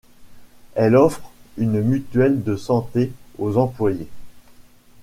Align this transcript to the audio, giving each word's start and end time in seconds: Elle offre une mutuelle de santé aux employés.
Elle 0.73 0.95
offre 0.95 1.29
une 1.59 1.79
mutuelle 1.79 2.43
de 2.43 2.55
santé 2.55 3.11
aux 3.37 3.57
employés. 3.57 4.07